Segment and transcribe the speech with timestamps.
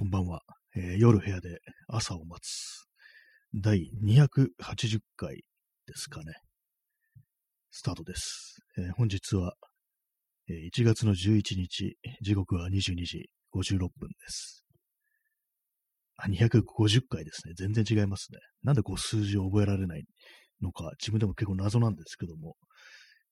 [0.00, 0.40] こんばんは、
[0.74, 2.86] えー夜部屋で朝を待つ。
[3.54, 5.44] 第280回
[5.86, 6.32] ですかね。
[7.70, 8.62] スタートです。
[8.78, 9.52] えー本日は、
[10.48, 14.64] えー1月の11日、時刻は22時56分です。
[16.16, 17.52] あ、250回ですね。
[17.54, 18.38] 全然違いますね。
[18.62, 20.04] なんでこう数字を覚えられない
[20.62, 22.56] のか、自分でも結構謎なんですけども、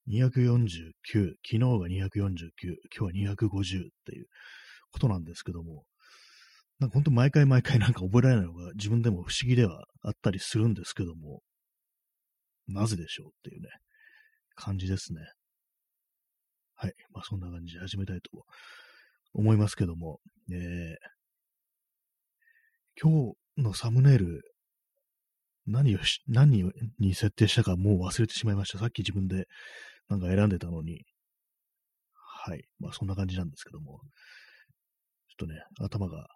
[0.07, 0.91] 249、
[1.43, 4.27] 昨日が249、今日は250っていう
[4.91, 5.85] ことなんですけども、
[6.79, 11.41] なんか本当毎回毎回なんか覚えられないのが自分でも不思議ではあったりするんですけども、
[12.67, 13.69] なぜでしょうっていうね、
[14.55, 15.19] 感じですね。
[16.75, 16.93] はい。
[17.13, 18.29] まあそんな感じで始めたいと
[19.33, 20.19] 思いますけども、
[20.51, 20.95] えー、
[23.01, 24.41] 今日のサムネイル、
[25.67, 26.63] 何をし、何
[26.99, 28.79] に設定したかもう忘れてしまいました。
[28.79, 29.47] さっき自分で
[30.07, 31.03] なんか選んでたのに。
[32.45, 32.63] はい。
[32.79, 33.99] まあそんな感じなんですけども。
[35.27, 36.27] ちょっとね、頭が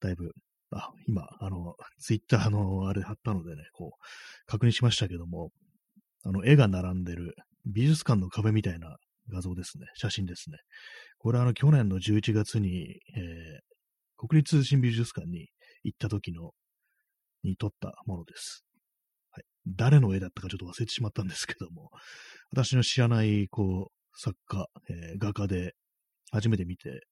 [0.00, 0.32] だいぶ、
[0.70, 5.50] あ、今、あの、ツイッターのあれ貼ったのでね、こう、確認しましたけども、
[6.24, 7.34] あの、絵が並んでる
[7.66, 8.96] 美術館の壁みたいな
[9.30, 10.58] 画像ですね、写真ですね。
[11.18, 15.48] これはあの、去年の11月に、えー、国立新美術館に
[15.82, 16.50] 行った時の、
[17.42, 18.64] に撮ったものです。
[19.30, 19.44] はい。
[19.66, 21.90] 誰の絵だったかちょっと忘れてしまったんですけども、
[22.50, 25.74] 私の知らない、こう、作家、えー画家で、
[26.32, 27.06] 初めて見て、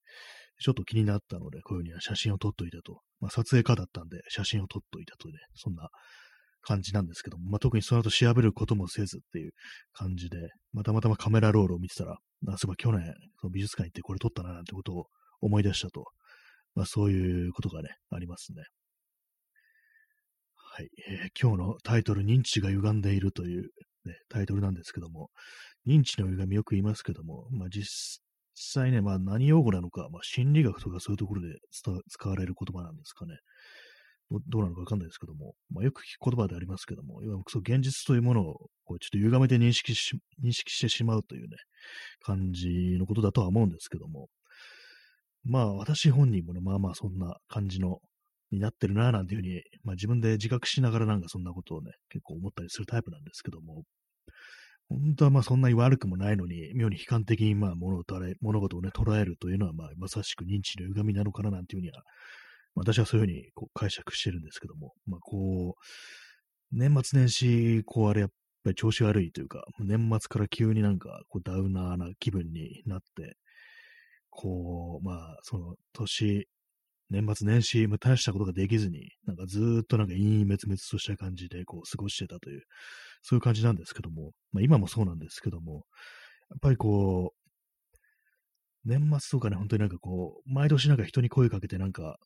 [0.60, 3.00] ちょっと気になったので、こういうふうには写真を撮っといたと。
[3.20, 5.88] まあ、撮影家だったんで、写真を撮っといたとね、そんな
[6.62, 9.52] 感じなんですけども、まあ、特にその後調べることもせずっていう
[9.92, 15.06] 感じで、またまたまカメラロールを見てたら、あ、そういえば去年、その美術館行ってこれ撮ったななんてことを
[15.40, 16.04] 思い出したと。
[16.74, 18.64] まあ、そういうことがね、ありますね。
[20.54, 23.62] はい、えー今日のタイトル、認知が歪んでいるという、
[24.06, 25.30] ね、タイトルなんですけども、
[25.86, 28.23] 認知の歪みよく言いますけども、まあ、実
[28.54, 31.58] 実際ね、まあ何用語なのか、まあ心理学とかそういうところで
[32.08, 33.36] 使われる言葉なんですかね。
[34.48, 41.56] どうなのかわかんないですけども、まあよく聞く言葉でありますけども、いわゆるそう現実というものをこうちょっと歪めて認識し、認識してしまうというね、
[42.20, 44.28] 感じのことだとは思うんですけども、
[45.44, 47.98] まあ私本人もね、まあまあそんな感じの、
[48.50, 53.82] になってるなぁなんていうふうに、まあ自分で自覚しながらなんかそんなことをね、結構思ったりするタイプなんですけども、
[54.88, 58.04] 本当はまあそんなに悪くもないのに、妙に悲観的にまあ物を
[58.40, 62.02] 物事をね、捉えるというのはまあまさしく認知の歪みなのかななんていうふうには、
[62.74, 68.30] 私はそういうふうにこう解釈してるんですけども、まあこう、年末年始、こうあれやっ
[68.64, 73.36] ぱり調子悪いというか、年末から急になんかこうダウナーな気分になって、
[74.30, 76.48] こう、まあその年、
[77.10, 82.62] 年末年始、まあ大したことができずに、なんかずっとなんか陰々滅滅とした感じでこう過ごしてたという、
[83.22, 85.84] そういう感じなんですけども、まあ今もそうなんですけども、
[86.50, 87.38] やっぱりこう、
[88.84, 92.16] 年末とかね、本当になんかこう、毎年なんか人に声かけてなんか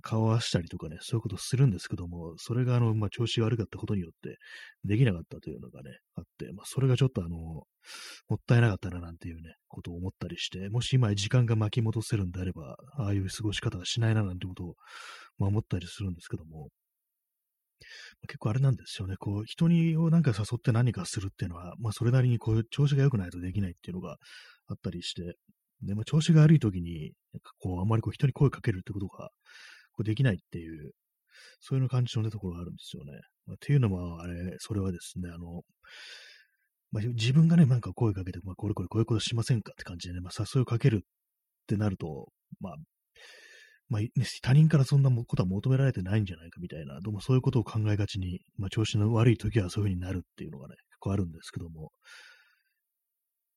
[0.00, 4.38] 顔合わしたりとかね、そういうことするんですけども、それがあの、まあ調子が悪かったことによって
[4.84, 7.66] できなかったというのがね、あって、まあそれがちょっとあの、も
[8.34, 14.74] ったいなかったななんていうね、ことを思ったりして、もし今時間が巻き戻せるんであれば、ああいう過ごし方はしないななんてことを、
[15.38, 16.68] まあ思ったりするんですけども、
[18.26, 19.16] 結構あれなんですよね。
[19.16, 19.66] こう、人
[20.00, 24.16] をなんか誘って何かするっていうのは、まあそれなりにこう、調子が良くないとできないっていうのが
[24.68, 25.36] あったりして、
[25.82, 29.30] で、まあ調子が悪い時に、なんかこう、あんまりこう人に声かけるってことが、
[29.98, 30.92] こうできないっていう、
[31.60, 33.12] そういう感じの、ところがあるんですよね。
[33.46, 35.62] まあ、っていうのも、あれ、それはですね、あの、
[36.90, 41.06] まあ、自分がね、なんか声かけて、まあ、これこれこういうことしませんかって感じでね、まあ、誘いをかけるっ
[41.66, 42.28] てなると、
[42.60, 42.76] まあ、
[43.88, 44.02] まあ、
[44.42, 51.90] 他人からそんなことは求められてないんじゃないかみたいな、どうもそういうことを考えがちに、まあ、調子の悪い時はそういう風になるっていうのがね、結構あるんですけども、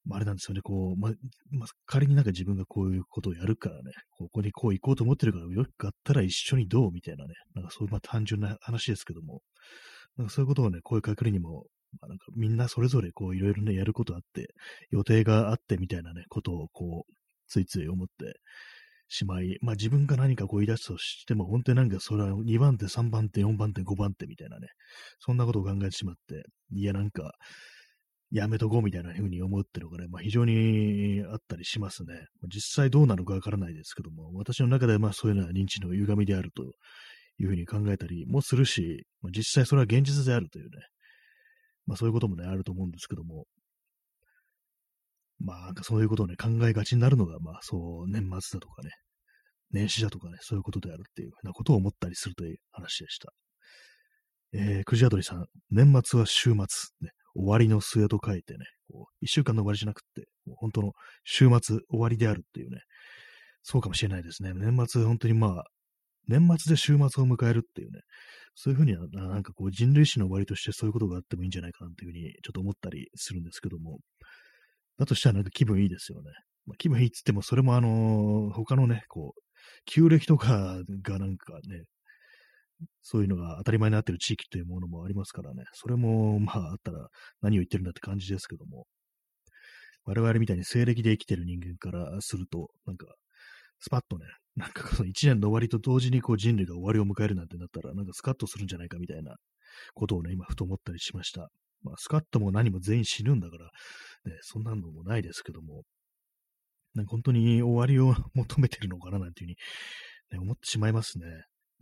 [0.05, 1.09] まあ、あれなんですよね、こう、ま、
[1.51, 9.41] まあ、仮になんか自分がこういうことをやるからね、ここにこう行こうと思ってるから、よかったら一緒にどうみたいなね、なんかそういうまあ単純な話ですけども、
[10.17, 11.65] なんかそういうことをね、声かけるにも、
[11.99, 14.53] まあ、なんかみんなそれぞれこういろいろね、やることあって、
[14.91, 17.13] 予定があってみたいなね、ことをこう、
[17.47, 18.39] ついつい思って
[19.07, 24.67] しまい、まあ自分が何かこう言い出すとしても、本当になんかそれは2番手、3番手、4番手、5番手みたいなね、
[25.19, 26.43] そんなことを考えてしまって、
[26.73, 27.33] いやなんか、
[28.31, 32.13] やめとこうみたいな風に思うってるのがね、まあ、非常にあったりしますね。
[32.47, 40.71] 実際どうなのかわからないですけども、私の中ではまあそういうのは認知の歪みであるというふうに考えたりもするし、まあ、実際それは現実であるというね、
[41.85, 43.45] まあそういうこともね、あると思うんですけども、
[45.39, 48.91] まあなんかそういうことをね、考えがちになるのが、まあそう、年末だとかね、
[49.71, 53.33] 年始だとかね、そういうことであるっていうふうなことを思ったりするという話でした。
[54.53, 56.55] えー、くじあどりさん、年末は週末、
[57.01, 58.65] ね、終わりの末と書いてね、
[59.21, 60.91] 一週間の終わりじゃなくて、もう本当の
[61.23, 62.81] 週末終わりであるっていうね、
[63.63, 64.53] そうかもしれないですね。
[64.53, 65.63] 年末、本当にまあ、
[66.27, 68.01] 年末で週末を迎えるっていうね、
[68.55, 73.99] そういうふうには、なんかこう人類史の終わりとしてそういうことがあってもいいんじゃないかなというふうにちょっと思ったりするんですけども、
[74.97, 76.31] だとしたらなんか気分いいですよね。
[76.65, 79.41] まあ、気分いいっつっても、それもあのー、他のね、こう、
[79.85, 81.83] 旧暦とかがなんかね、
[83.01, 87.07] そういうのが当たり前になってる地域というものもありますからね、それもまああったら
[87.41, 88.85] 何を言ってるんだって感じですけども、
[90.05, 93.05] 我々みたいに西暦で生きてる人間からすると、なんか、
[93.79, 94.25] スパッとね、
[94.55, 99.35] なんかその一年の終わりと同時にこう人類が終わりを迎えるなんてなったら、なんかスカッとするんじゃないかみたいな
[99.93, 101.49] ことをね、今ふと思ったりしました。
[101.83, 103.65] まあ、スカッとも何も全員死ぬんだから、
[104.31, 105.83] ね、そんなのもないですけども、
[106.93, 109.55] なんか本当に終わりを求めてるのかななんていう
[110.31, 111.25] ふうに、ね、思ってしまいますね。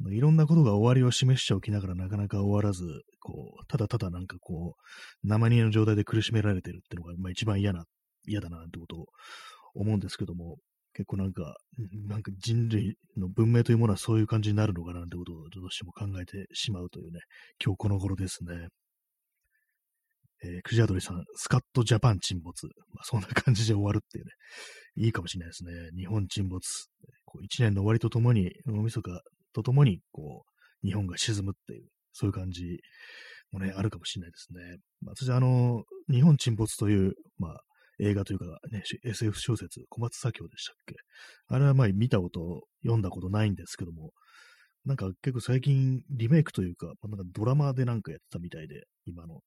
[0.08, 2.84] いろんなことが終わりを示しておきながらなかなか終わらず、
[3.20, 7.84] こう、ただただなんかこう、生煮の状態で苦しめられてるっていうのが、まあ一番嫌な、
[8.26, 9.06] 嫌だななんてことを
[9.74, 10.58] 思うんですけども、
[10.94, 11.56] 結構なんか、
[12.08, 17.20] なんか人類の文明というものはそういう感じになるのかななんてことをどうしても考えてしまうというね、
[17.64, 18.68] 今日この頃ですね。
[20.42, 22.66] えー、クジアドリさん、スカットジャパン沈没。
[22.94, 24.32] まあ、そんな感じで終わるっていうね、
[24.96, 25.72] いいかもしれないですね。
[25.98, 26.62] 日本沈没。
[27.26, 29.22] こう一年の終わりとともに、大晦日
[29.54, 30.46] とともに、こ
[30.84, 32.80] う、日本が沈むっていう、そういう感じ
[33.52, 34.78] もね、あるかもしれないですね。
[35.02, 37.62] まあ、私、あの、日本沈没という、まあ、
[38.02, 40.96] 映画というか、ね、SF 小説、小松左京でしたっけ？
[41.48, 44.12] あれはまあ見たこと、読んだことないんですけども、
[44.86, 49.42] なんか結構最近リメイクというか、なんかドラマでなんかやってたみたいで、今の。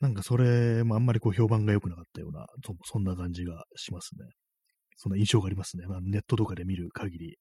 [0.00, 2.46] なんかそれもあんまりこう評判が良くなかったような、
[2.84, 4.26] そんな感じがしますね。
[4.96, 5.86] そんな印象がありますね。
[5.86, 7.38] まあ、ネットとかで見る限り。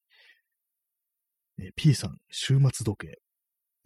[1.59, 3.17] え P さん、週末時計。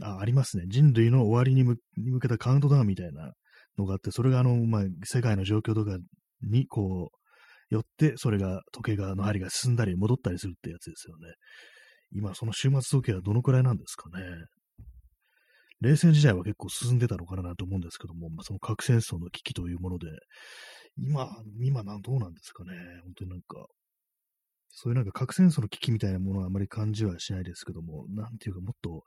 [0.01, 0.63] あ、ありますね。
[0.67, 3.33] 人類の終わりに向けたカウントダウンみたいな
[3.77, 5.97] のがあって、それがあの、まあ、世界の状況とか
[6.41, 7.11] に、こ
[7.71, 11.33] う、よって、それが、時計が、の針が進んだり戻ったりするってやつですよね。
[12.11, 14.25] 今、その終末時計はどのくらいなんですかね。
[15.81, 20.07] 冷戦時代は結構進んでたのかなと思うんですけども、まあ、その核戦争の危機というもので、
[20.97, 21.29] 今、
[21.61, 22.71] 今なんどうなんですかね。
[23.03, 23.65] 本当になんか、
[24.71, 29.03] そういうなんか核戦争の危機みたいなものはあまり感じはしないですけども、なんていうかもっと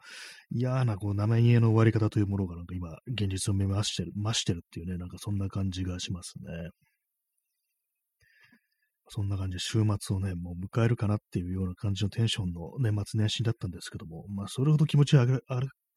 [0.51, 6.71] 嫌なこう生家の終わり方というものがなんか今、現実を目増してる、増してるっていうね、なんかそんな感じがしますね。
[9.09, 15.41] そんな感じで週末をね、もう迎えるかなっていうような感じのテンションの年末年始だったんですけども、まあそれほど気持ちが明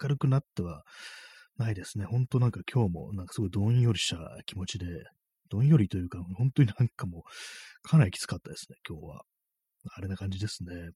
[0.07, 0.83] るくなっては
[1.57, 2.06] ないですね。
[2.06, 4.85] ほんとなんか今日もなんかすごいどんよりした気持ちで、
[5.50, 9.21] どんよりというか、本当になんかもうかなりきつかったですね、今日は。
[9.93, 10.91] あれな感じですね。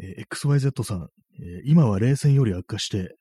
[0.00, 1.08] えー、XYZ さん、
[1.40, 3.16] えー、今は冷戦より悪化して、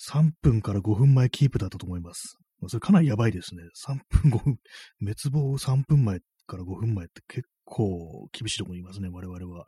[0.00, 2.36] 3分から5分前キープだったと思います。
[2.60, 3.62] まそれかなりやばいですね。
[3.86, 4.58] 3分5分、
[5.00, 9.66] 滅亡3分前から5分前って結構厳しいところにいますね、我々は。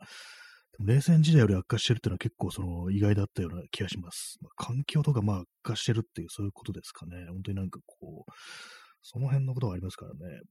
[0.73, 4.37] でも冷戦時代より悪化してるっていうのは結構その意外だったような気がします。
[4.41, 7.25] まあ、環境とかまあ悪化してるっていうそういうことですかね。
[7.29, 8.31] 本当になんかこう、
[9.01, 10.41] その辺のことがありますからね。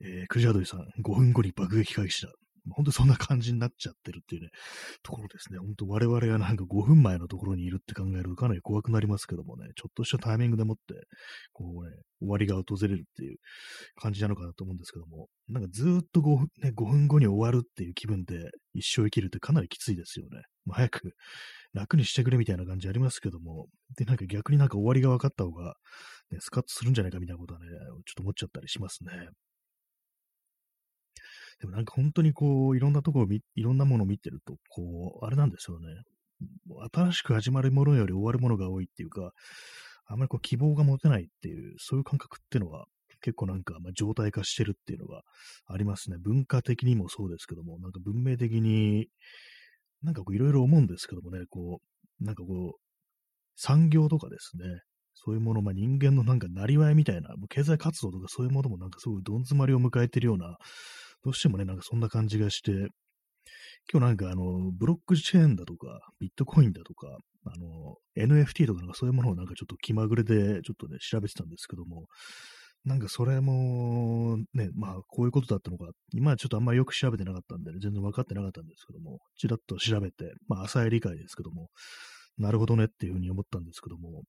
[0.00, 2.32] えー、クジャドリさん、5分後に爆撃開始だ。
[2.74, 4.48] 本当にそんな感じになっちゃってるっていうね、
[5.02, 5.58] ところですね。
[5.58, 10.94] 本当我々がなんか5分前のところにいるって考えるとかなり怖くなりますけどもね、ちょっとしたタイミングでもって、
[11.52, 13.38] こうね、終わりが訪れるっていう
[14.00, 20.42] 感じなのかなと思うんですけども、なんかずっと 5, 分、ね、5分後に終わるっていう気分で一生生きるってかなりきついですよね。
[20.64, 21.12] まあ、早く
[21.72, 23.66] 楽にしてくれみたいな感じありますけども、
[23.96, 25.74] で、なんか逆になんか終わりが分かった方が、
[26.32, 29.12] ね、スカッとするんじゃないかみたいなことはね、ちょっと思っちゃったりしますね。
[31.60, 35.88] でもなんか本当にこう、いろんなところを見、いろんなものを見てると、こう、あれなんですよね。
[36.92, 39.32] 新しく始まるものより終わるものが多いっていうか、
[40.06, 42.86] あまりこう希望が持てないっていう、そういう感覚っていうのは
[43.20, 45.22] 結構なんか、まあ、状態化してるっていうのが
[45.66, 46.16] ありますね。
[46.18, 49.08] 文化的にもそうですけども、なんか文明的に、
[50.02, 51.80] なんかこういろいろ思うんですけどもね、こ
[52.20, 52.80] う、なんかこう、
[53.56, 54.64] 産業とかですね、
[55.14, 60.58] そういうもの、まあ、人間のなんかなりわいみたいな、経済活動とかそういうものもなんかすごいどん詰まりを迎えてるような、
[61.24, 62.72] どうしてもね、なんかそんな感じがして、
[63.92, 67.06] 今日なんかあの、ブロックチェーンだとか、ビットコインだとか、
[67.44, 72.06] あの、NFT とかなんかそういうものをなんかちょっと気まぐれでちょっとね、調べてたんですけども、
[72.84, 81.68] なんかそれも、ね、まあこういうことだったのか、今ちょっとあんまりよく調べてなかったんで、ね、全然分かってなかったんですけども、ちらっと調べて、まあ浅い理解ですけども、
[82.38, 84.22] なるほどねっていうふうに思ったんですけども、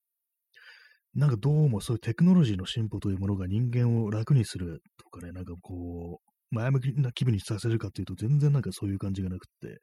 [1.13, 9.79] なんかどうもそういうテクノロジーの進歩というものが人間を楽にするとかね、なんかこう、前向きな気分にさせるかっていうと、全然なんかそういう感じがなくって、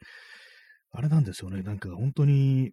[0.93, 1.63] あれなんですよね。
[1.63, 2.71] なんか本当に、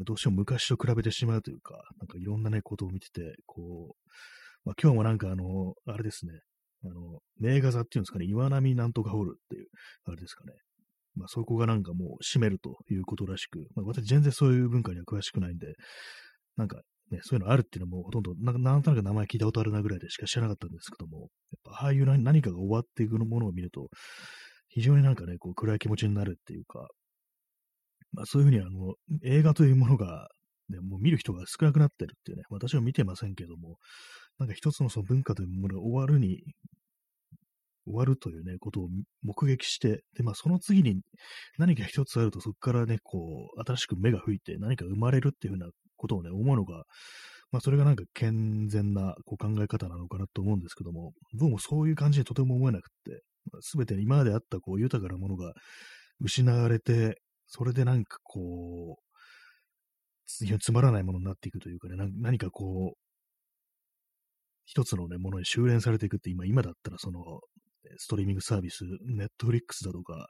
[0.00, 4.10] どうしても昔と比べてしまうというか、なんかいろんなね、ことを見てて、こう、
[4.64, 6.32] まあ、今日もなんかあの、あれですね、
[6.84, 9.68] あの、名画座っていうんですかね、岩波なんとかホールっていう、
[10.04, 10.52] あれですかね。
[11.14, 15.74] まあ、そこがなんかもう閉めるということらしく、まあ、私全然そういう文化には詳しくないんで、
[16.56, 21.28] なんかね、そういうのあるっていうのもほとんどな、なんとなく名前聞いたことあるなぐらいでしか知らなかったんですけども、やっ
[21.64, 23.88] ぱああいう何かが終わっていくものを見ると、
[24.68, 26.88] 非常になんかね、こう暗い気持ちになるっていうか、
[28.12, 28.94] まあそういうふうにあの、
[29.24, 30.28] 映画というものが、
[30.68, 33.76] ね、もう見る人が少なくなってるっていうね、私は見てませんけども、
[34.38, 36.42] なんか一つのその文化というものが終わるに
[37.86, 38.88] 終わるというね、ことを
[39.22, 41.00] 目撃して、で、まあ、その次に
[41.56, 46.84] 何か一つあると、そこからね、こう、新しく芽が吹いて何か生まれるっていうふうなことをね、思うのが、
[47.52, 53.22] まあ、それがなんか健全なこう考え方なのかなと思うんですけども、どうもそういう感じでとても思えなくって、
[53.60, 55.52] す、べ、て今まであったこう豊かなものが
[56.20, 62.98] 失われて、それでなんかこう、つまらないものになっていくというかね、何かこう、
[64.64, 67.40] 一つのね、ものに修練されていくって、今、今だったらその、
[67.98, 70.28] ストリーミングサービス、ネットフリックスだとか、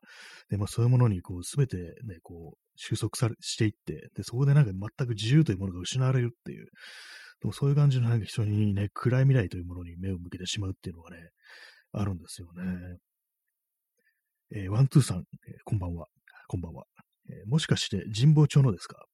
[0.50, 6.66] で、まあそういうものにこう、すべてね、こう、収束され、していって、で、そこでなんか全く自由というものが失われるっていう、
[7.40, 11.30] でもそういう感じのなんか人にね、暗い未来というものに目を向けてしまうっていうのがね、
[11.92, 12.99] あるんですよね。
[14.54, 15.25] えー、ワンツーさん、えー、
[15.64, 16.06] こんばんは。
[16.49, 16.85] こんばんは。
[17.28, 19.04] えー、もしかして神保町のですか？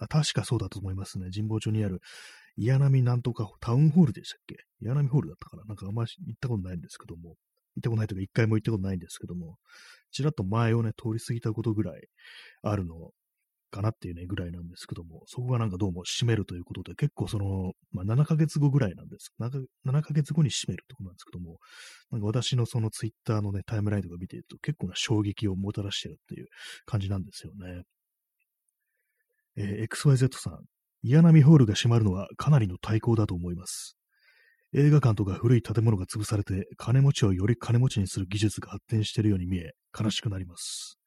[0.00, 1.28] あ確かそうだと思いますね。
[1.34, 2.00] 神保町にある
[2.56, 4.56] 岩波なんとかタウンホールでしたっけ？
[4.80, 5.64] 岩波ホールだったかな？
[5.64, 7.36] なんかあんまり行ったことないんですけども、
[7.76, 9.56] 行ったことないというか、一回も行ったことないんですけども、
[10.10, 12.02] ちらっと前をね、通り過ぎたことぐらい
[12.62, 13.10] あるの
[13.72, 19.32] かなっていうね、ぐらいなんですけども、そこがなんかどうも閉めるということで、結構その、まあ、7ヶ月後ぐらいなんです。
[19.40, 21.58] 7, ヶ月後に閉めるってことなんですけども、
[22.10, 26.46] なんか私のそのツイッターのね、タイムラインとか見てると結構な衝撃をもたらしてるっていう
[26.84, 27.82] 感じなんですよね。
[29.56, 30.58] えー、XYZ さん、
[31.02, 33.96] 岩波ホールが閉まるのはかなりの対抗だと思います。
[34.74, 40.98] 映画館とか古い建物が潰されて、金持ちをより金持ちにする技術が発展しているように見え、悲しくなります。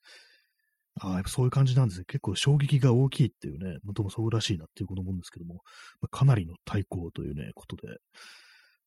[1.01, 2.05] ああ、やっぱそういう感じなんですね。
[2.07, 5.55] 結構衝撃が大きいっていうね、もともそうらしいなっていうこと思うんですけども、
[5.99, 7.97] まあ、かなりの対抗というね、ことで。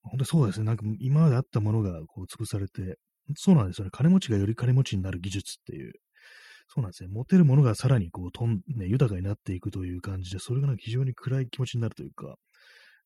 [0.03, 0.67] 本当にそうですね。
[0.67, 2.99] なんか今まであったものがこう潰されて、
[3.37, 3.91] そうなんですよね。
[3.93, 5.93] 金持ちがより金持ちになる技術っていう、
[6.69, 7.09] そうなんですね。
[7.11, 12.37] 持てるものがさらにこう、とん、ね、豊かになっていくという感じで、それがなんか非常に暗い気持ちになるというか、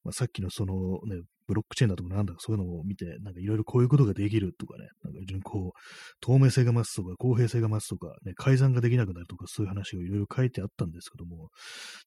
[0.05, 5.79] まあ、さっきのそのね、ブロックチェーンだとかなんだかそういうのを見て、なんかいろいろこういうことができるとかね、なんか非常にこう、
[6.21, 11.51] 透明性が増すとか、公平性が増すとか、ね、改ざんができなくなるとか、そういう話がいろいろ書いてあったんですけども、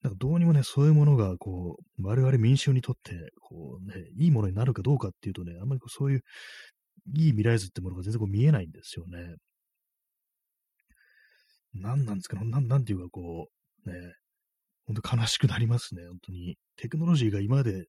[0.02, 6.22] なんかどうにもね、そういうものが、こう、我々民衆にとって、こうね、いいものになるかどうかっていうとね、あんまりこうそういう、
[7.16, 9.36] いい未来図ってものが全然こう見えないんですよね。
[11.74, 13.48] 何なんですかなん、なんていうかこ
[13.86, 13.96] う、ね、
[14.86, 16.58] 本当悲しくなりますね、本当に。
[16.78, 17.86] テクノロジーが今まで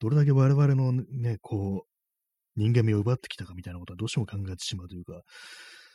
[0.00, 1.90] どれだけ我々のね、こう、
[2.56, 5.12] 人間味を奪ってきたかみたいなことはどうしても考えてしまうというか、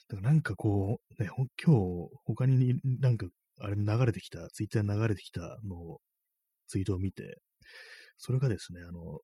[0.07, 1.29] だからなんかこう、ね、
[1.63, 3.27] 今日、他になんか、
[3.59, 5.99] あれ流れてきた、ツイッターに流れてきたのを、
[6.67, 7.37] ツイートを見て、
[8.17, 9.19] それがですね、あの、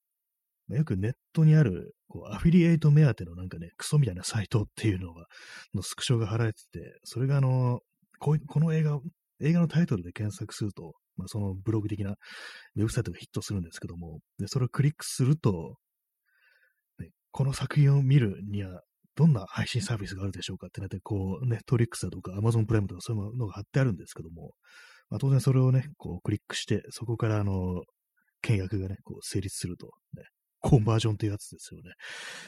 [0.77, 5.25] よくネットにある、こう、アフィリエイト目当てのなんかね、クソみたいなサイトっていうのが、
[5.73, 7.81] のスクショが貼られてて、それがあの、
[8.19, 8.99] ここの映画、
[9.41, 15.75] 映画のタイトルで検索すると、まあ、そのブログ的なウェブサイトがヒットするんですけども、でそれをクリックすると、
[16.99, 18.81] ね、この作品を見るには、
[19.15, 24.53] どんな配信サービスがあるでしょうかってなって、こう、ネットリックスだとか、アマゾンプライムとかそういうのが貼ってあるんですけども、
[25.09, 27.83] まあ、当然それをね、こうクリックして、そこからあの、
[28.41, 30.23] 契約がね、こう成立すると、ね、
[30.61, 31.91] コンバージョンっていうやつですよね。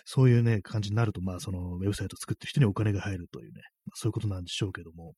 [0.06, 5.14] そういうね、感じになると、まあ、そのウェブサイトを作ってる人にお金が入るというね、まあ、そういうことなんでしょうけども、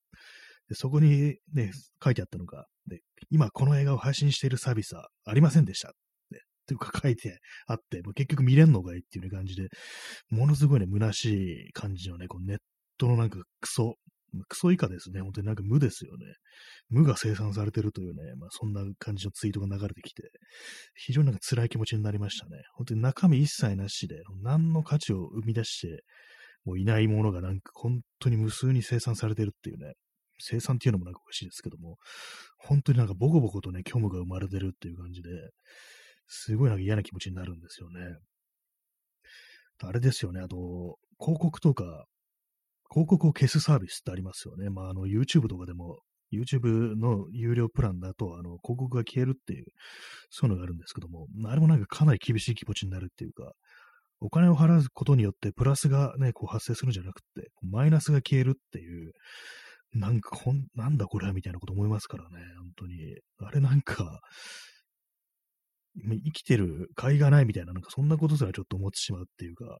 [0.69, 1.71] でそこにね、
[2.03, 5.93] 書いてあったのが、で今この映画を配信しているサービスはありませんでした。
[6.31, 9.69] ね、というか書いて あって、もう結局見れんのかいっていう、ね、感じで、
[10.29, 11.25] ものすごいね、虚し
[11.69, 12.57] い感じのね、こうネッ
[12.97, 13.95] トのなんかクソ、
[14.49, 15.21] クソ以下ですね。
[15.21, 16.25] 本当になんか無ですよね。
[16.89, 20.23] 無が生産されてるというね、まあそんな感じのツイートが流れてきて、
[20.95, 22.63] 非常になんか辛い気持ちになりましたね。
[22.73, 26.03] 本当に中身一切なしで、何の価値を生み出して、
[26.65, 29.93] もういないものがなんか本当に無数に生産されてるっていうね、
[30.39, 31.97] 生産っていうのもなんかおかしいですけども、
[32.57, 35.29] 本当になんかボコボコとね、虚無が生まれてるっていう感じで、
[36.27, 37.99] すごいなんか嫌な気持ちになるんですよね。
[39.83, 42.05] あれですよね、あと、広告とか、
[42.89, 44.69] 広告を消すサービスってありますよね。
[44.69, 45.99] まあ、あの、YouTube とかでも、
[46.31, 49.65] YouTube の有料プランだと、あの、広告が消えるっていう、
[50.29, 53.53] そういうのがあるんですけども、あれもなんかかなり厳しい気持ちになるっていうか、
[54.21, 59.11] お金を払うことによってプラスがね、こう発生するんじゃなくて、マイナスが消えるっていう、
[59.93, 62.95] なんかこん、なんだこれみたいなこと思いますからね、本当に。
[63.39, 64.21] あれなんか、
[65.95, 69.77] 生きてる甲斐がないみたいな、なんかそんなことすらちょっと思ってしまうっていうか、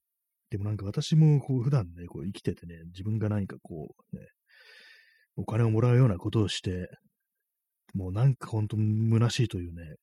[0.50, 4.26] でもなんか私もこう普段ね、こう生きててね、自分が何かこうね、
[5.36, 6.88] お金をもらうようなことをして、
[7.94, 9.96] もうなんか本当虚しいというね、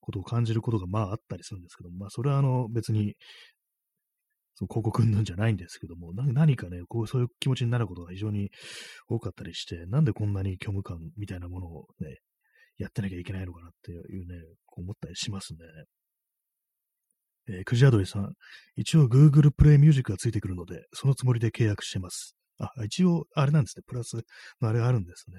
[0.00, 3.14] ことを感じることがまああったりするんですけど、まあそれはあの別に、
[4.68, 8.50] 広告云々じゃないんですけども、何かね、こうそういう気持ちになることが非常に
[9.08, 12.18] 多かったりして、なんでこんなに虚無感みたいなものをね、
[12.78, 14.36] やってなきゃいけないのかなっていうね、
[14.66, 15.58] こう思ったりしますね。
[17.48, 18.32] えー、クジアドリさん、
[18.76, 22.36] 一応 Google Play Music がついてくるので、そのつもりで契約してます。
[22.58, 23.82] あ、一応、あれなんですね。
[23.86, 24.14] プラス
[24.60, 25.36] のあれがあるんですね。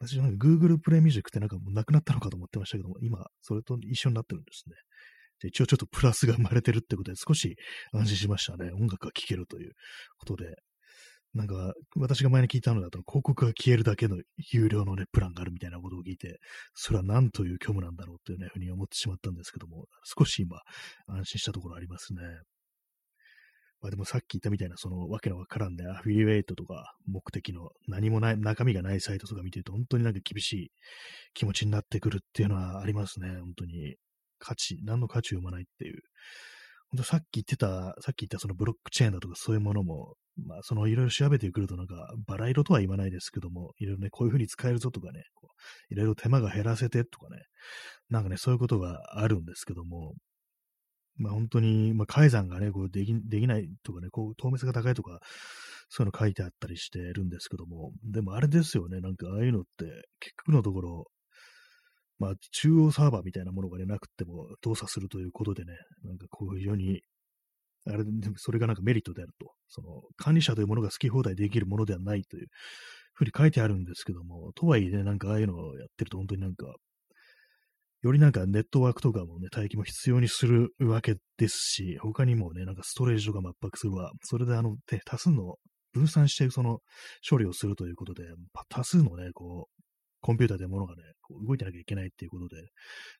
[0.00, 4.74] 私は Google Play Music ってなんかもうなくなったのかと思ってましたけども、今、それと一緒になってるんですね。
[5.48, 7.56] 一応ちょっとプラスが生まれてるってことで少し
[7.92, 8.70] 安心しましたね。
[8.72, 9.72] 音楽が聴けるという
[10.18, 10.56] ことで。
[11.32, 14.20] なんか、私が前に聞いたのだと、広告が消えるだけの
[14.52, 16.40] 有料のね、プランがあるみたいなことを聞いて、
[16.74, 20.58] それは何という虚無なんだろうっていうね、ふうに思ってしまったんですけども、少し今、
[21.06, 22.22] 安心したところありますね。
[23.80, 30.72] まあでもさっき言ったみたいな、そのわけのわからんね、アフィリエイトとか目的の何もない、中身がないサイトとか見てると、本当になんか厳しい
[31.32, 33.96] 気持ちになってくるっていうのはありますね、本当に。
[34.40, 36.02] 価値、何の価値を生まないっていう。
[36.90, 41.94] 本当さっき言ってた、さっき言ったそのブロックチェーンだとかそういうものも、まあそのいろいろ調べてくるとなんか
[42.26, 45.22] バラ色とは言わないですけども、いろいろね、こういうふうに使えるぞとかね、
[45.90, 47.42] いろいろ手間が減らせてとかね、
[48.08, 50.14] なんかね、そういうことがあるんですけども、
[51.16, 55.20] まあ本当に、まあ改ざんがね、こうできできないとかね、こう透明性が高いとか、
[55.90, 59.84] そういうの書いてあったりしてるんですけども、でもあれですよね、なんかああいうのって
[60.18, 61.06] 結局のところ、
[62.20, 65.72] まあ、中央サーバーみたいなものが、ね、なくても動作するということでね、
[66.04, 67.00] なんかこう非常に、
[67.86, 68.04] あれ、
[68.36, 69.52] それがなんかメリットであると。
[69.68, 72.48] その、管理者というものが好き放題できるものではないという
[73.14, 76.66] ふうに書いてあるんですけども、とはいえね、なんかああいうのをやってると本当になんか、
[78.02, 84.12] よりなんかネットワークとかもね、待機も必要にするわけですし、他にもね、なんかストレージとか圧迫するわ。
[84.24, 85.56] それであの、多数の
[85.92, 86.80] 分散してその
[87.28, 88.24] 処理をするということで、
[88.68, 89.79] 多数のね、こう、
[90.20, 92.62] コンピューターで物がね、こう動いてなきゃいけないっていうことで、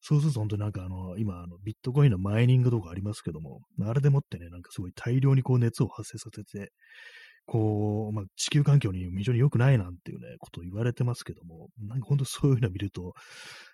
[0.00, 6.72] そうすると本当になんかあの、今あの、ビットコインのマイニングとかありますけども、あれでもってね、なんかすごい大量にこう熱を発生させて、
[7.46, 13.14] こう、まあ、地球環境に非常に良くないなんていうね、ことを言われてますけども、なんか本当そういうのを見ると、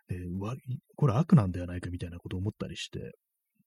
[0.09, 0.57] えー、
[0.97, 3.13] これ悪なんではないかみたいなことを思ったりして、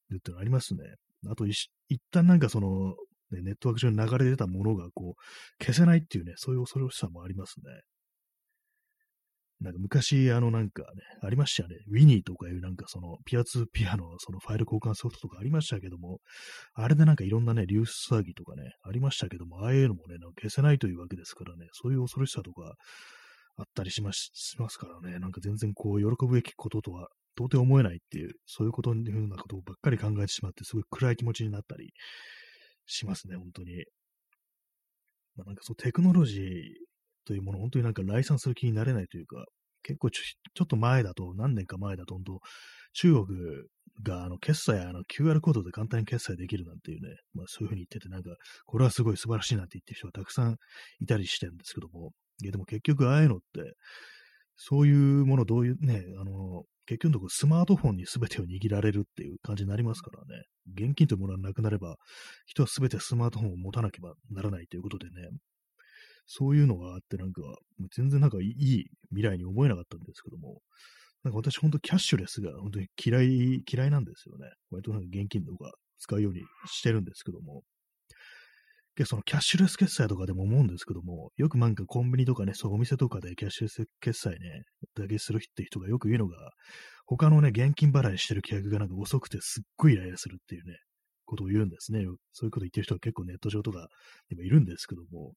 [0.09, 0.81] るっていうのありますね。
[1.29, 1.69] あと一
[2.11, 2.95] 旦なんかその、
[3.31, 7.81] ネットワーク上に流れ出たものがこう、消せないっていうね、そういう恐ろしさもありますね。
[9.61, 10.87] なんか昔、あのなんかね、
[11.21, 11.75] ありましたよね。
[11.89, 16.19] ウィニーとかいうなんかそのピアツーピアのそのファイル交換ソフトとかありましたけども、
[16.73, 22.73] あれでなんかいろんなね、流出騒ぎとかね、ありましたけども、ああいうのもね、消せないというわけですからね、そういう恐ろしさとか
[23.57, 31.91] あったりしますしますからね、なんか全然こう、喜ぶべきこととは到底思えないっていう、そういうこというようなことばっかり考えてしまって、すごい暗い気持ちになったり
[32.85, 33.83] しますね、本当に。
[35.35, 36.88] まあ、なんかそう、テクノロジー
[37.25, 39.45] というもの、本当になんか来賛する気になれないというか、
[39.83, 40.21] 結構ちょ
[40.53, 42.39] ちょっと前だと、何年か前だと、本当
[42.93, 43.27] 中国
[44.03, 48.31] があの決済、あの QR コードで簡単に決済できるなんていうね、まあそういうふうに言ってて、なんか、
[48.65, 50.57] これはすごい素晴らしいなって言ってる人がたくさん
[50.99, 53.73] いたりしてるんですけども、いやでも結局ああいうのって、
[54.55, 60.43] そういうもの、どういうね、あの、結局のところスマートフォンに全てを握られるっていう感じになりますからね。
[60.73, 61.97] 現金というものがなくなれば、
[62.45, 65.29] 人は全てスマートフォンを持たなければならないということでね、
[66.31, 67.41] そういうのがあって、なんか、
[67.95, 70.61] 全然なんかいい未来に思えなかったんですけども、
[71.23, 74.47] なんか私本当キャッシュレスが本当に嫌い、嫌いなんですよね。
[74.69, 77.63] 割となんか現金とか使うようにしてるんですけども。
[78.95, 86.51] で、そのキャッシュレス決済とかでも思うんですけども、よくなんかコンビニとかね、そうお店とかでキャッシュレス決済ね、だけするって人がよく言うのが、
[87.07, 90.77] 他のね、現金払いしてる客がなんか遅くてすっごいイライラするっていうね、
[91.25, 92.03] ことを言うんですね。
[92.33, 93.87] そういうこと言ってる人が結構ネット上とか
[94.29, 95.33] にもいるんですけども、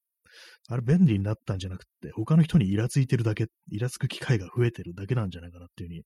[0.68, 6.02] あれ便利になったんじゃなくて、他の人にイラついてるだけ、イラつく機会が増えてるだけなんじゃないかなっていうふうに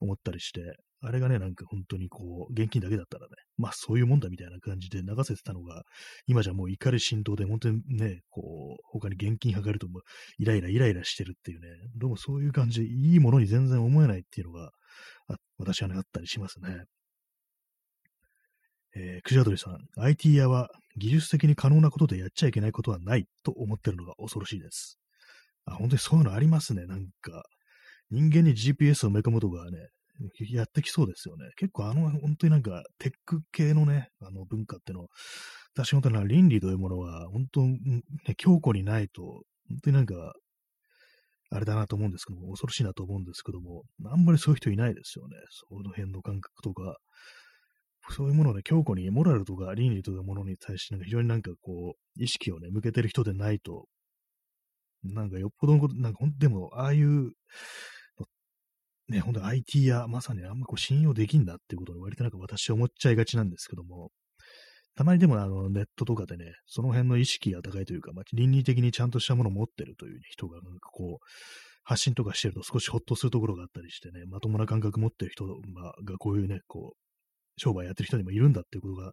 [0.00, 5.82] 思ったりして、あれがね、なんか本当にこう、現金だけだったらね、まあそういうもんだみたいな感じで流せてたのが、
[6.26, 10.00] 今じゃもう怒り浸透で、本当にね、こう、他に現金測るとも
[10.38, 14.70] イライライライラしてるっていうね、どうもそういう感じで、いいものに全然思えないっていうのが、
[15.58, 16.84] 私はね、あったりしますね。
[18.94, 24.98] えー、クジャドリさん、IT 屋は技術的に可能なことでやっちゃいけないことはないと思ってるのが恐ろしいです。
[25.64, 26.86] あ、本当にそういうのありますね。
[26.86, 27.44] なんか、
[28.10, 29.88] 人間に GPS を埋め込むとかね、
[30.50, 31.46] やってきそうですよね。
[31.56, 35.06] 結構あの、本当になんか、テック系のね、あの文化っての、
[35.74, 37.78] 私本当に倫理というものは、本当、ね、
[38.36, 39.22] 強固にないと、
[39.68, 40.34] 本当になんか、
[41.50, 45.36] あれだなと思うんですけども、恐ろしいなと思うんですけども、あんまりそういう人いないですよね。
[45.50, 46.96] その辺の感覚とか、
[48.10, 53.86] そういうものをね、強固にモラルとか倫理というものに対して、なんか非常になんかこう、意識をね、向けてる人でないと、
[55.04, 57.32] なんかよっぽどのこと、なんかほんでも、ああいう、
[59.08, 64.10] ね、ほんと IT や、まさにあんまこう信用できんなってことに割となんか私思っちゃいがちなんですけども、
[64.94, 71.26] たまにでもあのネットとかでね、その辺の意識が高いというか、まあ、倫理的にちゃんとしたものを持ってるという人がなんかこう、
[71.84, 77.01] 発信とかしてると少しほっとするところがあったりしてね、まともな感覚持ってる人がこういうね、こう、
[77.56, 79.12] 商売やってる人にもいるんだっていうことが、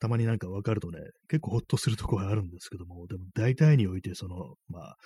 [0.00, 4.96] たまになんかわかるとね、結構ほっとするところがあるんですけども、でも大体においてその、まあ、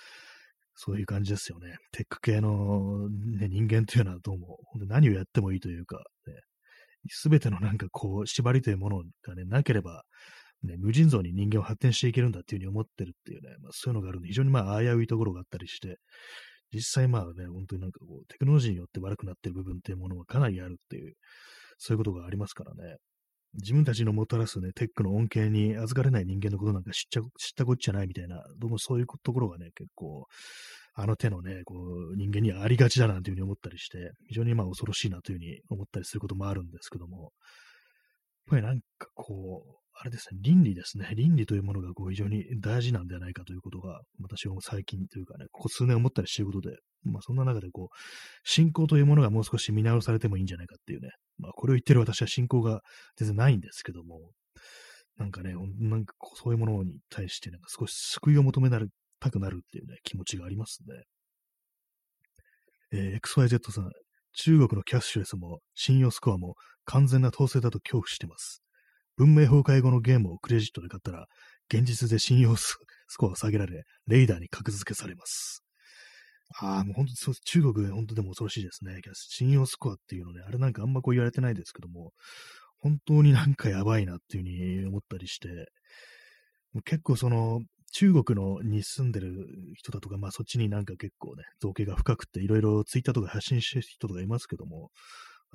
[0.75, 1.75] そういう感じですよね。
[1.91, 3.09] テック系の、
[3.39, 6.33] ね、人間というのはどうも、何をやってもいいというか、ね、
[7.09, 10.03] すべてのなんかこう、縛りというものがね、なければ、
[10.63, 15.97] ね、無尽蔵に人間を発展していけるんだっていうふうに思ってるっていうね、まあ、そういうのがあるんで、非常にまあ危ういところがあったりして、
[16.73, 21.13] 実際まあね、本当になんかこう、テクノロジーによって悪くなってる部分っていうものはかなりあるっていう、
[21.77, 22.97] そういうことがありますからね。
[23.55, 30.25] 自分たちのもたらすね、テックの恩恵に預かれない人間のことなんか知っちゃ、知ったこっちゃないみたいな、どうもそういうところがね、結構、
[30.95, 37.31] あの手のね、こう、人間にはありがちだなんていうふうに思ったりして、非常にまあ恐ろしいなというふうに思ったりすることもあるんですけども、やっ
[38.49, 41.13] ぱりなんかこう、あれですね、倫理ですね。
[41.15, 47.97] 倫理というものがこう非常に大事なんではないかということが、私は最近というかね、ここ数年思ったりしてることで、まあそんな中でこう、
[48.43, 52.81] 信仰というものがもう少し見直されてもいいんじゃないかっていうね、まあこれを言ってる私は信仰が
[53.17, 54.31] 全然ないんですけども、
[55.17, 61.03] なんかね、なんかこうそういうものに対してなんか少し救いを求めなるたくなるっていうね、気持ちがありますね。
[62.91, 63.91] えー、XYZ さん、
[64.33, 68.61] 中国のキャッシュレスも信用スコアも完全な統制だと恐怖してます。
[69.15, 71.27] 文明崩壊後のゲームをクレジットで買ったら、
[71.71, 72.77] 現実で信用ス
[73.17, 75.63] コアを下げられ、レーダーに格付けされます。
[76.59, 78.99] ああ、もう本当、中国本当でも恐ろしいですね。
[79.13, 82.11] 信用スコアっていうのね、あれなんかあんまこう言われてないですけども、
[82.79, 85.67] 本当になんかやばいなっていうふうに思ったりして、
[86.85, 87.61] 結構その、
[87.95, 94.89] 中国のに住んでる人だとか、まあそっちになんか結構ね、造形が深くて、いろいろツイッターとか発信してる人とかいますけども、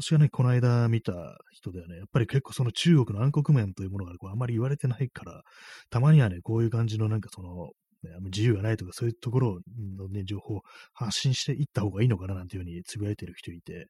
[0.00, 1.12] 私がね、この間見た
[1.50, 5.42] 人ではね、やっぱり結構その中国の暗黒面というものがこうあまり言われてないから、
[5.90, 7.70] たまにはね、こういう感じのなんかその、
[8.02, 9.60] ね、自由がないとかそういうところ
[9.96, 13.86] のね、情報を発信していった方がいいのかななんていうふうにつぶやいてる人いて、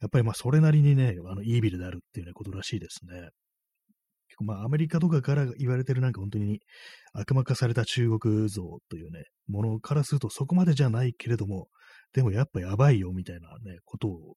[0.00, 3.30] やっぱりまあそれなりにね、あの、イービルであるっていう、ね、ことらしいですね。
[4.28, 6.60] 結構まあアメリカとかから言われてるなんか本当に
[7.12, 11.68] 悪魔化された中国像というね、ものからするとそこまでじゃないけれども、
[12.12, 14.34] でもやっぱやばいよみたいなね、ことを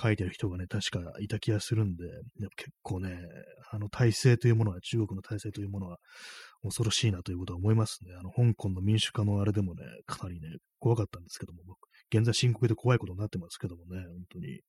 [0.00, 2.04] 書いてる人がね、確かいた気がするんで、
[2.56, 3.18] 結構ね、
[3.70, 5.98] あの体制というものは、中国の体制というものは
[6.64, 8.14] 恐ろしいなということは思いますね。
[8.18, 10.48] あの、香港の民主化のあれでもね、かなりね、
[10.80, 11.60] 怖かったんですけども、
[12.12, 14.60] 現在深刻で怖いことになってますけどもね、本当に。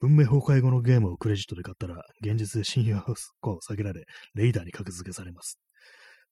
[0.00, 5.58] 文明崩壊後のゲームをクレジットで買ったら、現実で信用を下げられ、レーダーに格付けされます。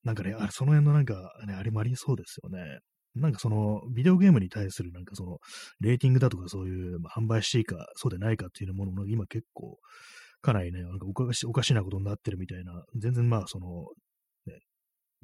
[0.03, 1.15] なんかね、あれ、その辺のなんか、
[1.47, 2.81] ね、あれもありそうですよね。
[3.15, 5.39] なんかその、ビデオゲームに対するなんかその、
[5.81, 9.79] レーティングだとかそういう、まあ、販売していいか、そうでないかっていうものが今結構、
[10.43, 13.87] かなりね、なんかおかしおかしなことになってるみたいな、全然まあその、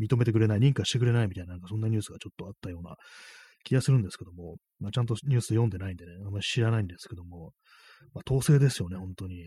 [0.00, 2.96] 認めてくれない、認可してくれないみたいな、なんかそんなニュースがちょっとあったような
[3.64, 7.52] 気がするんですけども、まあちゃんとニュース読んでないんでね、あんまり知らないんですけども、
[8.14, 9.44] まあ統制ですよね、本当に。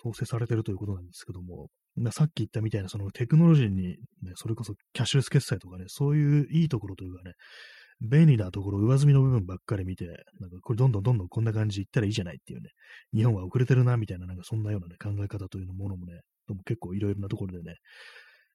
[0.00, 1.68] 統制されてるということなんですけども、
[2.10, 7.34] さっき言ったみたいなそのテクノロジーに、ね、それこそキャッシュレス決済とかね、そういういいところというかね、
[8.00, 10.06] 便利なところ、上積みの部分ばっかり見て、
[10.40, 12.70] なんかこれどんどんどんどんこんな感じでいったらいいじゃないっていうね、
[13.14, 17.76] 日本は遅れてるなみたいな、なんかそんなようなね、考え方というものもね、も結構いろいろなところでね、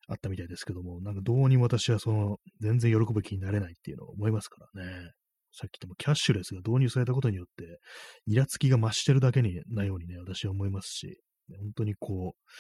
[0.08, 5.12] あったみたいですけども、なんかどうに私はその、全然喜ぶ気になれないっていうのを思いますからね。
[5.52, 7.80] さっき言ってもキャッシュレスが導入されたことによって、
[8.26, 12.52] イラつきが増してるだけにないようにね、私は思いますし、本当にこう、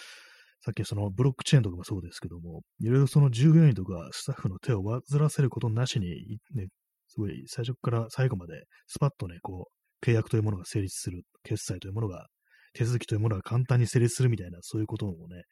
[0.62, 6.68] さっきそのブロックチェーンとかもそうですけども、いろいろその従業員とかスタッフの手を煩わせることなしに、ね、
[7.08, 12.28] すごい最初から最後までスパッとね、こう、契約というものが成立する、決済というものが、
[12.74, 15.44] 手続きというものが簡単に成立するみたいな、そういうこともね、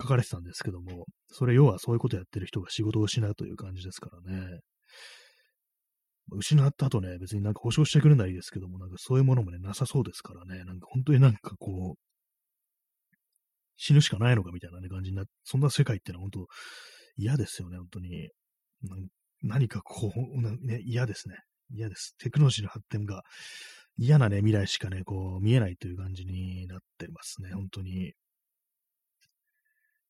[0.00, 4.60] 書かれてたんですけども、それ要はそういうことやってる人が仕事を失うという感じですからね。
[6.30, 11.98] 失った後ね、別になんか保証してくれないですけども、なんかそういうものもね、なさそうですからね、なんか本当になんかこう、
[13.76, 16.46] 死ぬしかないのかみたいな、ね、感じになって、そんな世界ってのは本当
[17.16, 18.28] 嫌ですよね、本当に。
[19.42, 21.36] 何かこう、ね、嫌ですね。
[21.70, 22.14] 嫌です。
[22.18, 23.22] テクノロジーの発展が
[23.98, 28.12] 嫌なね、未来しかね、こう、見えないという感じになってますね、本当に。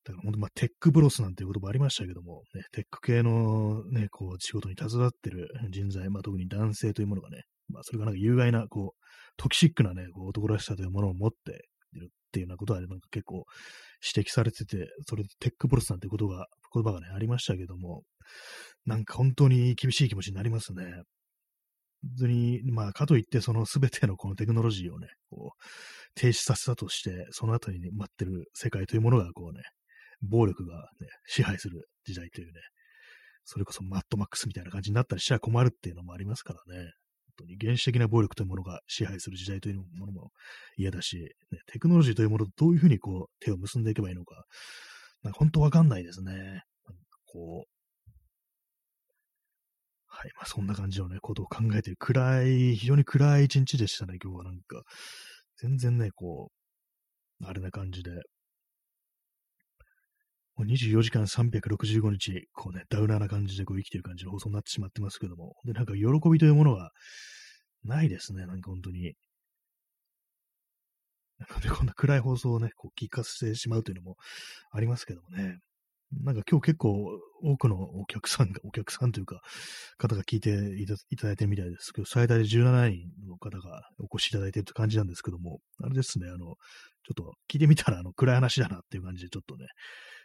[0.04, 9.04] だから本当、まあ、テックブロスなんていう言葉ありましたけども、ね、テック系のね、こう、仕事に携わってる人材、まあ、特に男性というものがね、まあ、それがなんか有害な、こう、
[9.38, 13.44] toxic なね、こう男らしさというものを持っているっていうようなことは、ねなんか結構
[14.14, 18.02] 指摘されてて、それで tech bros なんてことが、言葉がね、ありましたけども、
[18.84, 20.84] なんか本当に厳しい気持ちになりますね。
[22.02, 25.64] 本当に、まあ、かといって、その全てのこのテクノロジーをね、こう、
[26.14, 29.62] 停止させたとして、その後に、待ってる世界というものが、こうね、
[30.22, 32.60] 暴力がね、支配する時代というね、
[33.44, 36.92] それこそマッドマックスみたいな感じになったりしちゃ困るっていうのもありますからね。
[37.38, 40.30] 本当に原始的な暴力というものが支配する時代というものも
[40.76, 41.16] 嫌だし、
[41.50, 44.44] ね、テクノロジーというものとどういうふうにこう手を結んでいけばいいのか、
[45.22, 46.62] なんか本当わかんないですね。
[47.24, 47.77] こう、
[50.20, 50.32] はい。
[50.34, 54.82] まあ、そんな感じのね、ことを考えてる暗い、非常に暗い一日でしたね、今日はなんか。
[55.58, 56.50] 全然ね、こ
[57.40, 58.10] う、あれな感じで。
[60.56, 66.90] もう24時間365日、こうね、ダウナーな感じでこう生きてる感じの放送になってしまってますけども、で、なんか喜びというものが
[67.84, 69.14] ないですね、なんか本当に。
[71.48, 74.16] なんでこんな暗い放送をね、こう聞かせてしまうというのも
[74.72, 75.60] ありますけどもね。
[76.12, 77.06] なんか今日結構
[77.42, 79.40] 多くのお客さんが、お客さんというか、
[79.98, 86.54] 方が聞いていただいてるみたいですけど、最大で17人の方がお越しいただいてるという感じなんですけども、あれですね、あの、ちょっ
[87.14, 89.66] と聞いてみたら、あの、暗い話だなっていう感じで、ちょっとね、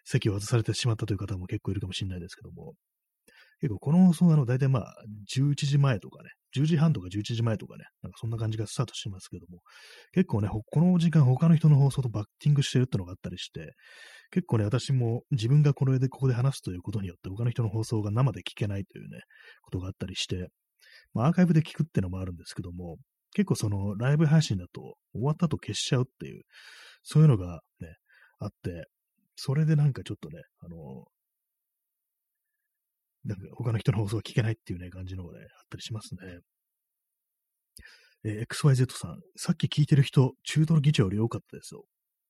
[0.06, 2.74] 席を外されてしまったという方も結構いるかもしれないですけども、
[3.60, 4.94] 結構この放送はあの、大体まあ、
[5.34, 9.60] 11時前とかね、10時半とか11時前とかね、なんかそんな感じがスタートしてますけども、
[10.12, 13.74] 結構ね、この時間他の人の放送とバッティングしてるってのがあったりして、
[14.34, 19.20] 結構ね、私も自分がこれでここで話すということによって他の人の放送が生で聞けないというね、
[19.62, 20.48] ことがあったりして、
[21.14, 22.98] まあ、アーカイブで聞くってのもあるんですけども、
[23.36, 26.42] 結構そのライブ配信だと終わった後消しちゃうっていう、
[27.04, 27.96] そういうのがね、
[28.40, 28.88] あって、
[29.36, 31.06] それでなんかちょっとね、あの、
[33.26, 36.40] なんか他の人の放送が聞けないっていうね、感じのがね、あったりしますね。
[38.26, 41.84] えー、XYZ さん、さっき聞いてる人、中トロ議長より多かったですよ。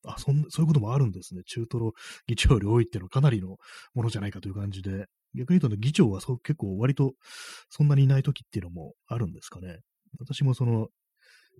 [0.04, 1.42] あ、そんそういうこともあるんですね。
[1.44, 1.92] 中トロ
[2.26, 3.56] 議長より多いっていうのはかなりの
[3.94, 7.14] ものじゃないかという感じで、逆に言うとね、議長はそ結構割と
[7.68, 9.78] そんなにいない時っていうのもあるんですかね。
[10.18, 10.88] 私もその、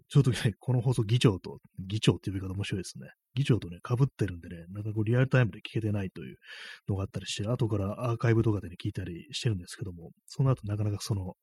[0.08, 3.08] ちょうどね、この放送議長と、議長っていう言い方面白いですね。
[3.34, 6.36] 議長とね、被ってるんでね、なんかこうリアルタイムで聞けてないという
[6.88, 11.34] のがあったりして、後からアーカイブとかでね、聞いたりしてるんですけども、その後なかなかその、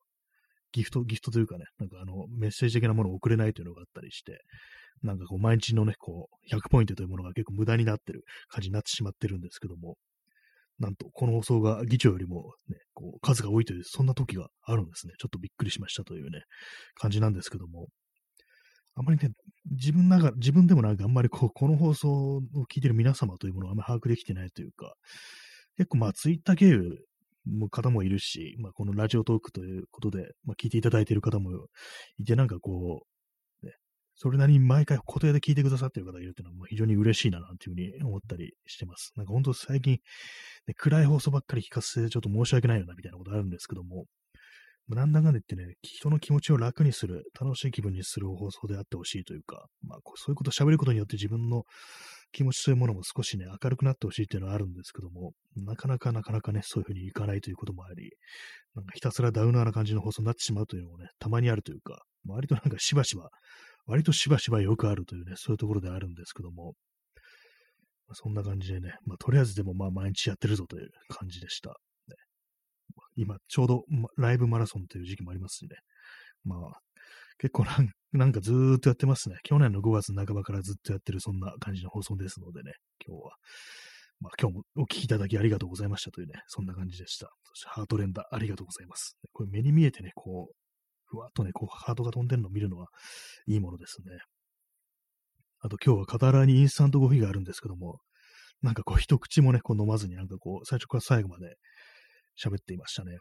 [0.72, 4.40] ギフト、ギフトというかね、なんかあの、メッセージ的なものを送れないというのがあったりして、
[5.02, 9.96] なんかこう、毎日のね、こう、100ポイントというものが結構無駄になってる感じになってしまってるんですけども、
[10.78, 15.14] なんと、この放送が議長よりもね、こう、数が多いという、そんな時があるんですね。
[15.18, 16.42] ちょっとびっくりしましたというね、
[16.94, 17.88] 感じなんですけども、
[18.94, 19.30] あまりね、
[19.70, 24.94] 自分なが自分でもなんかあんまりこう、この放送を聞いてる皆様というものをあんまり把握できてないというか、
[25.76, 26.98] 結構まあ、ツイッター経由
[27.70, 31.50] 方もいるし、まあ、このラジオトークということで、まあ、聞いていただいている方も
[32.18, 33.04] いて、なんかこ
[33.62, 33.72] う、ね、
[34.14, 39.12] それなりに毎回固定で聞いてくださっている方がいるっていうのはもう非常に嬉しいななんていうふうに思ったりしてます。
[39.16, 39.98] なんか本当最近、
[40.66, 44.06] ね、暗い放送ばっかり聞かせてちょっと申し訳ないよなみたいなことあるんですけども、
[44.88, 51.64] なんだかんだ言ってね、人の気持ちを楽にする、楽しい気分にする放送であってほしいというか、まあ、そういうことを喋ることによって自分の
[52.32, 58.10] 気持ちというものも少しね、明るくなってほしいっていうのはあるんですけども、なかなかなかなかね、そういうふうにいかないということもあり、
[58.74, 63.30] なんかひたすらダウナーな感じの放送になってしまうというのもね、たまにあるというか、割となんかしばしば、
[63.86, 66.74] 割としばしばよくあるというね、そういうところであるんですけども、
[68.08, 71.70] まあそんな感じでね、まあ、とりあえずでもまあ毎日やってるぞという感じでした。
[71.70, 72.16] ね
[73.16, 73.84] 今、ちょうど
[74.16, 75.76] ライブマラソンという時期もありますしね。
[76.44, 76.80] まあ、
[77.38, 77.64] 結構
[78.12, 79.36] なんかずーっとやってますね。
[79.42, 82.72] 去年の5月半ばからずっとやってるそんな感じの放送ですのでね、
[83.06, 83.36] 今日は。
[84.20, 87.28] まあ、今日もお聞きいただきありがとうございましたというね、そんな感じでした。
[87.42, 89.16] そしてハート連打ありがとうございます。
[89.32, 90.54] これ目に見えてね、こう、
[91.06, 92.88] ふわっとね、こうハートが飛んでるのを見るのは
[93.46, 94.18] いいものですね。
[95.58, 98.00] あと今日はカタラにインスタントコーヒーがあるんですけども、
[98.62, 101.56] なんかこう一口もね、こう飲まずになんかこう、最初から最後まで
[102.40, 103.18] 喋っていましたね。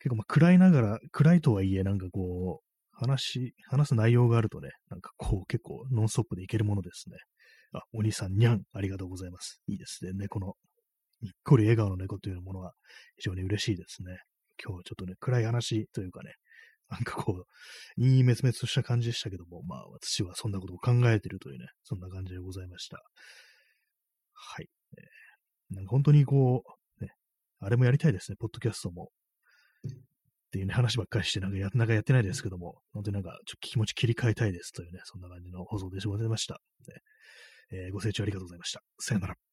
[0.00, 2.67] 結構まあ暗いながら、暗いとはいえ、なんかこう、
[2.98, 7.16] 話、話す内容があるとね、なんかこう結構ノンストップでいけるものですね。
[7.72, 9.60] あ、お兄さん、にゃん、ありがとうございます。
[9.66, 10.12] いいですね。
[10.14, 10.54] 猫の、
[11.20, 12.72] にっこり笑顔の猫というものは
[13.16, 14.18] 非常に嬉しいですね。
[14.62, 16.32] 今日ちょっとね、暗い話というかね、
[16.90, 17.44] なんかこ
[17.98, 23.02] う、いい滅々とした感じでしたけども、まあ私はそんなことを考えてるというね、そんな感じでございました。
[24.32, 24.68] はい。
[24.96, 26.64] えー、なんか本当にこ
[27.00, 27.12] う、ね
[27.60, 29.10] あれもやりたいですね、ポッドキャストも。
[30.48, 36.60] っていうね、話ばっかりして、なんかや、なんかやってないですけども、本当になんか、ちょっと気持ち切り替えたいですというね、そんな感じの放送でございました。
[37.70, 38.82] えー、ご清聴ありがとうございました。
[38.98, 39.47] さよなら。